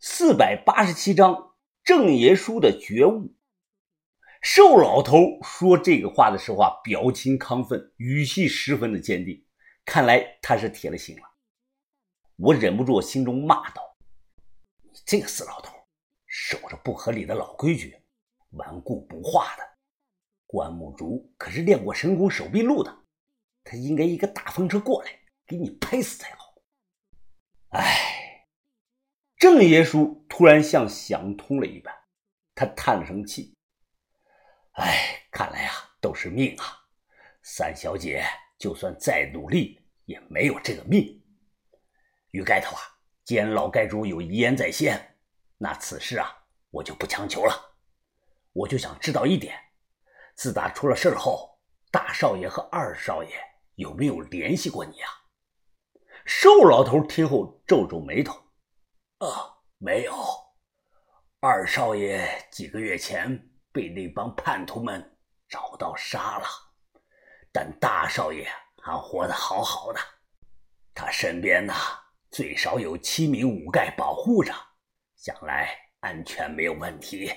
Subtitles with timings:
[0.00, 3.34] 四百八十七章郑爷叔的觉悟。
[4.40, 9.44] 瘦老头说这个话的时候啊，表情亢奋，语气十分的坚定，
[9.84, 11.22] 看来他是铁了心了。
[12.36, 13.82] 我忍不住心中骂道
[14.82, 15.74] ：“你这个死老头，
[16.28, 18.00] 守着不合理的老规矩，
[18.50, 19.64] 顽固不化的。
[20.46, 22.96] 关木竹可是练过神功手臂路的，
[23.64, 25.10] 他应该一个大风车过来，
[25.44, 26.54] 给你拍死才好。”
[27.76, 28.17] 哎。
[29.38, 31.94] 郑爷叔突然像想通了一般，
[32.56, 33.56] 他叹了声气
[34.74, 36.64] ：“哎，看来啊，都是命啊！
[37.42, 38.24] 三小姐
[38.58, 41.22] 就算再努力，也没有这个命。
[42.32, 42.82] 于盖头啊，
[43.24, 45.16] 既然老盖主有遗言在先，
[45.56, 47.78] 那此事啊，我就不强求了。
[48.52, 49.56] 我就想知道一点：
[50.34, 51.60] 自打出了事后，
[51.92, 53.30] 大少爷和二少爷
[53.76, 55.08] 有没有联系过你啊？”
[56.26, 58.47] 瘦老头听后皱皱眉头。
[59.18, 59.26] 啊，
[59.78, 60.14] 没有。
[61.40, 66.46] 二少爷几个月前被那帮叛徒们找到杀了，
[67.52, 68.48] 但大少爷
[68.80, 69.98] 还活得好好的。
[70.94, 71.74] 他身边呢，
[72.30, 74.54] 最少有七名武盖保护着，
[75.16, 77.32] 想来安全没有问题。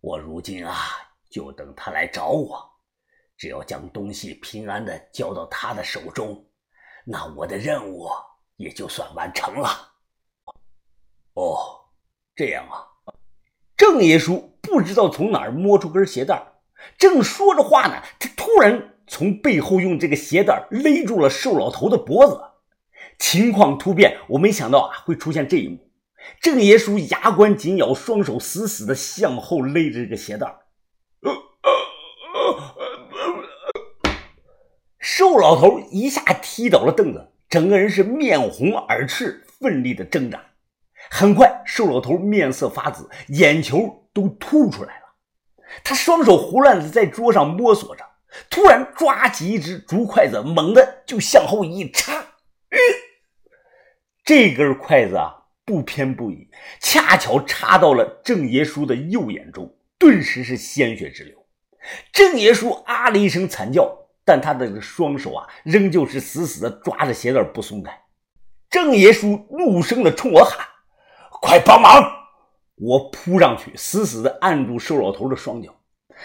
[0.00, 0.74] 我如今啊，
[1.30, 2.68] 就等他来找我，
[3.36, 6.44] 只要将东西平安的交到他的手中，
[7.06, 8.08] 那我的任务
[8.56, 9.93] 也就算完成了。
[11.34, 11.56] 哦，
[12.34, 12.86] 这样啊！
[13.76, 16.40] 郑爷叔不知道从哪儿摸出根鞋带，
[16.96, 22.40] 正说着话呢，他突然从背后用这个鞋带勒住了瘦老头的脖子。
[23.18, 25.90] 情况突变，我没想到啊会出现这一幕。
[26.40, 30.54] 郑爷叔牙关紧咬，双手死死的向后勒着这个鞋带。
[34.98, 40.53] 瘦老头一下踢倒了凳子，整个人是面红耳赤，奋力的挣扎。
[41.10, 45.04] 很快，瘦老头面色发紫，眼球都凸出来了。
[45.82, 48.04] 他双手胡乱的在桌上摸索着，
[48.48, 52.24] 突然抓起一只竹筷子，猛地就向后一插。
[54.24, 55.34] 这根筷子啊，
[55.64, 56.48] 不偏不倚，
[56.80, 61.46] 恰巧插到了郑爷叔的右眼中，顿时是鲜血直流。
[62.12, 67.92] 郑爷叔啊了一声惨叫，但他的双手啊，仍旧是死死的抓着鞋带不松开。
[68.70, 70.66] 郑爷叔怒声的冲我喊。
[71.44, 72.02] 快帮忙！
[72.76, 75.78] 我扑上去，死死地按住瘦老头的双脚。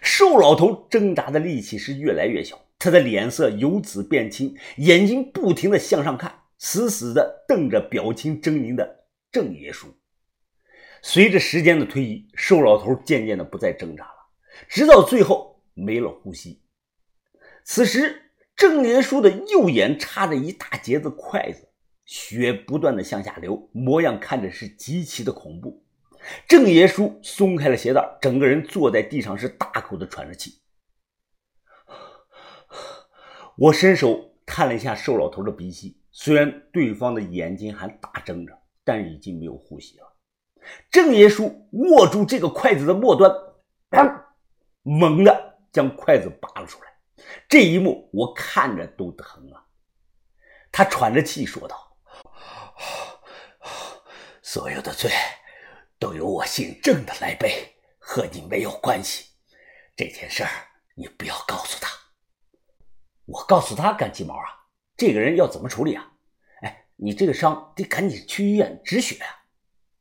[0.00, 9.94] 瘦老头挣扎的力气是越来越小，他的脸色由紫变青，眼睛不停地向上看，死死地瞪着表情狰狞的郑爷叔。
[11.02, 14.30] 随着时间的推移，瘦老头渐渐的不再挣扎了，
[14.66, 16.62] 直到最后没了呼吸。
[17.64, 21.68] 此时，郑爷叔的右眼插着一大截子筷子。
[22.12, 25.82] 血不断的向下流，模样看着是极其的恐怖。
[26.46, 30.60] 郑爷叔松开了鞋带，整个人坐在地上，是大口的喘着气。
[33.56, 38.52] 我伸手探了一下瘦老头的鼻息，虽然对方的眼睛还大睁着，
[38.84, 40.14] 但已经没有呼吸了。
[40.90, 43.34] 郑爷叔握住这个筷子的末端，
[44.82, 46.90] 猛地将筷子拔了出来。
[47.48, 49.64] 这一幕我看着都疼啊！
[50.70, 51.88] 他喘着气说道。
[54.42, 55.10] 所有的罪
[55.98, 59.26] 都由我姓郑的来背，和你没有关系。
[59.96, 60.50] 这件事儿
[60.94, 61.90] 你不要告诉他。
[63.24, 64.44] 我告诉他干鸡毛啊！
[64.96, 66.12] 这个人要怎么处理啊？
[66.62, 69.28] 哎，你这个伤得赶紧去医院止血啊！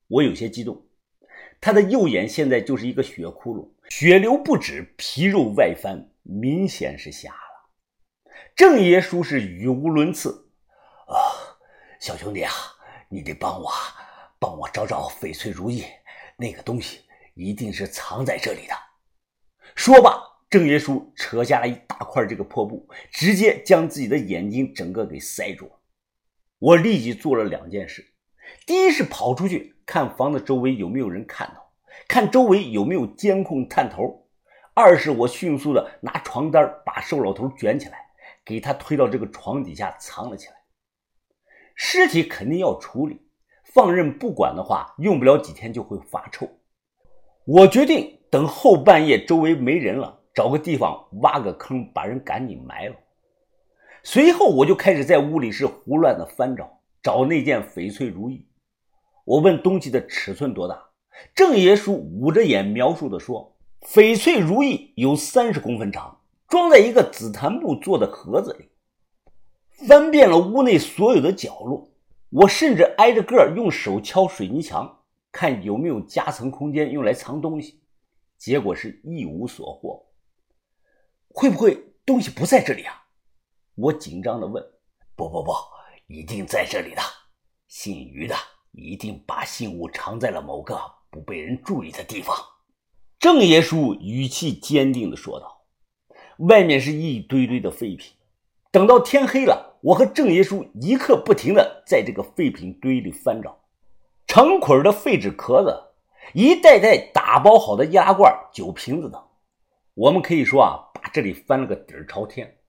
[0.08, 0.88] 我有些激动。
[1.62, 8.32] 他的右眼现在就是一个血窟窿，血流不止，皮肉外翻，明显是瞎了。
[8.56, 10.41] 郑爷叔是语无伦次，
[12.02, 12.52] 小兄弟啊，
[13.10, 13.72] 你得帮我。
[14.40, 15.86] 帮我找找翡翠如意，
[16.36, 17.02] 那个东西
[17.36, 18.74] 一定是藏在这里的。
[19.76, 20.20] 说罢，
[20.50, 25.72] 郑爷叔扯下了一大块这个破布，直接将自己的眼睛整个给塞住。
[26.58, 28.04] 我立即做了两件事：
[28.66, 31.72] 第一是跑出去看房子周围有没有人看到，
[32.08, 34.28] 看周围有没有监控探头；
[34.74, 38.08] 二是我迅速的拿床单把瘦老头卷起来，
[38.44, 40.56] 给他推到这个床底下藏了起来。
[41.76, 43.22] 尸体肯定要处理。
[43.74, 46.50] 放任不管的话，用不了几天就会发臭。
[47.46, 52.96] 我决定等后半夜周围没人了，找个地方挖个坑，把人赶紧埋了。
[54.04, 58.46] 随后我就开始在屋里是胡乱的翻找，找那件翡翠如意。
[59.24, 60.84] 我问东西的尺寸多大，
[61.34, 63.56] 郑爷叔捂着眼描述的说
[63.88, 68.70] ：“翡翠如意有三十公分长，装在一个紫檀木做的盒子里。”
[69.88, 71.90] 翻遍了屋内所有的角落。
[72.30, 77.82] 我甚至挨着个用手敲水泥墙，看有没有夹层空间用来藏东西，
[78.38, 80.06] 结果是一无所获。
[81.28, 83.04] 会不会东西不在这里啊？
[83.76, 84.64] 我紧张地问。
[85.16, 85.52] 不不不，
[86.08, 87.02] 一定在这里的。
[87.68, 88.36] 姓于的
[88.72, 90.80] 一定把信物藏在了某个
[91.10, 92.36] 不被人注意的地方。
[93.20, 95.66] 郑爷叔语气坚定地说道。
[96.48, 98.14] 外面是一堆堆的废品。
[98.72, 103.60] 等到天黑了，我和郑爷叔一刻不停的在这个废品堆里翻找，
[104.26, 105.78] 成捆的废纸壳子，
[106.34, 109.22] 一袋袋打包好的易拉罐、酒瓶子等。
[109.94, 112.60] 我们可以说啊，把这里翻了个底儿朝天。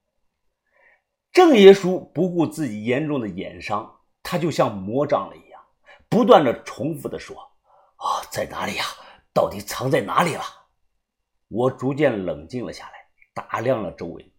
[1.31, 5.61] 郑爷叔不顾自己严重的眼伤，他就像魔障了一样，
[6.09, 7.37] 不断的重复的说
[7.95, 8.83] ：“啊，在哪里呀？
[9.33, 10.43] 到底藏在哪里了？”
[11.47, 12.93] 我逐渐冷静了下来，
[13.33, 14.32] 打量了周围。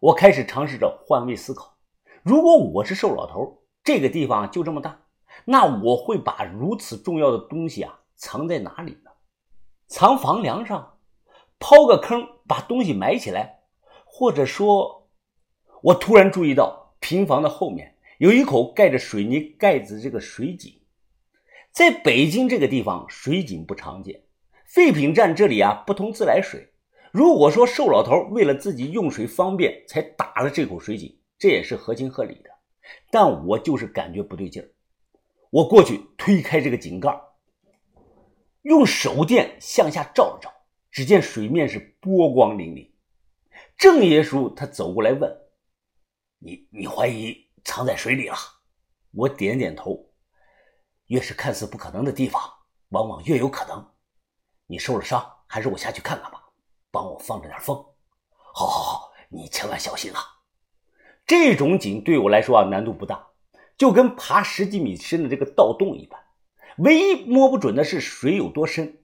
[0.00, 1.76] 我开始尝试着换位思考：
[2.22, 4.98] 如果我是瘦老头，这个地方就这么大，
[5.44, 9.10] 那我会把如此重要的东西啊藏在哪里呢？
[9.88, 10.96] 藏房梁上，
[11.58, 13.60] 刨个坑把东西埋起来，
[14.06, 15.10] 或者说，
[15.82, 20.80] 我突然注意到平房的后面有一口盖着水泥盖子这个水井。
[21.72, 24.22] 在北京这个地方，水井不常见，
[24.64, 26.72] 废品站这里啊不通自来水。
[27.12, 32.50] 如果说瘦老头为了自己用水方便才打了这口水井，这也是合情合理的。
[33.10, 34.70] 但我就是感觉不对劲儿。
[35.50, 37.20] 我过去推开这个井盖，
[38.62, 40.52] 用手电向下照了照，
[40.90, 42.90] 只见水面是波光粼粼。
[43.76, 45.36] 郑爷叔他走过来问
[46.38, 48.36] ：“你你怀疑藏在水里了？”
[49.12, 50.12] 我点点头。
[51.06, 52.40] 越是看似不可能的地方，
[52.90, 53.84] 往往越有可能。
[54.66, 56.39] 你受了伤，还是我下去看看吧。
[57.30, 57.76] 放着点风，
[58.52, 60.18] 好，好，好，你千万小心啊！
[61.24, 63.28] 这种井对我来说啊难度不大，
[63.78, 66.20] 就跟爬十几米深的这个盗洞一般。
[66.78, 68.98] 唯一摸不准的是水有多深，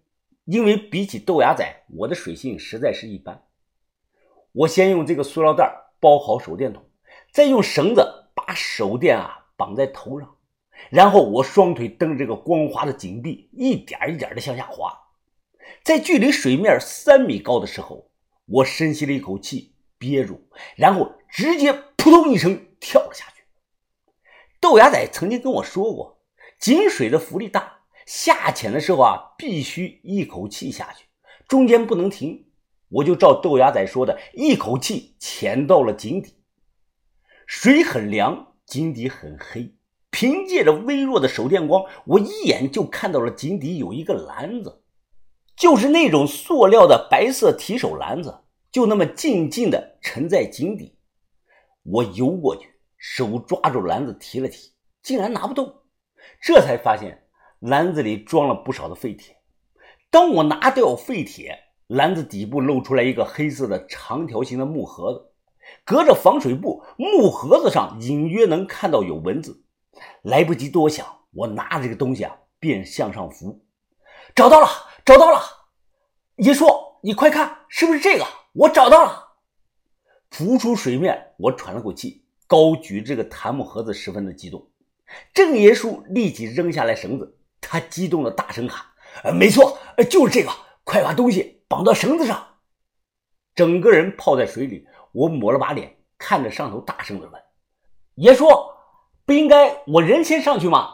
[0.45, 3.45] 因为比起豆芽仔，我的水性实在是一般。
[4.51, 6.83] 我先用这个塑料袋包好手电筒，
[7.31, 10.35] 再用绳子把手电啊绑在头上，
[10.91, 14.93] 然后我双腿蹬着这个光滑的井壁，一点一点的向下滑。
[15.85, 18.11] 在距离水面三米高的时候，
[18.47, 23.43] 我深吸了一口气，憋住，然后直接扑通一声跳了下去。
[24.61, 26.23] 豆芽仔曾经跟我说过，
[26.59, 31.07] 井水的浮力大，下潜的时候啊，必须一口气下去，
[31.49, 32.47] 中间不能停。
[32.89, 36.35] 我就照豆芽仔说的，一口气潜到了井底。
[37.47, 39.75] 水很凉，井底很黑。
[40.11, 44.85] 凭借着微弱的手电光，我一眼就看到了井底有一个篮子。
[45.57, 50.99] 就是那种塑料的白色提手篮子，就那么静静的沉在井底。
[51.83, 52.69] 我游过去，
[52.99, 54.73] 手抓住篮子提了提，
[55.03, 55.73] 竟然拿不动。
[56.43, 57.27] 这才发现
[57.61, 59.35] 篮子里装了不少的废铁。
[60.11, 65.33] 当我拿掉废铁，篮子底部露出来一个黑色的长条形的木盒子，
[65.85, 69.65] 隔着防水布，木盒子上隐约能看到有文字。
[70.23, 73.66] 来不及多想，我拿着这个东西啊，便向上浮。
[74.37, 74.69] 找到了，
[75.03, 75.41] 找到了！
[76.37, 76.67] 爷叔，
[77.03, 78.27] 你快看，是不是这个？
[78.53, 79.29] 我找到了！
[80.31, 84.69] 浮出水面，我喘了口气，高举这个檀木盒子，十分的激动。
[85.33, 88.85] 郑爷叔立即扔下来绳子，他激动的大声喊
[89.25, 89.79] ：“呃，没错，
[90.11, 90.53] 就是这个！
[90.85, 92.47] 快把东西绑到绳子上！”
[93.57, 97.43] 整个人泡在水里，我抹了把脸，看着上头，大声的问
[98.17, 98.47] ：“爷叔，
[99.25, 100.93] 不应该我人先上去吗？”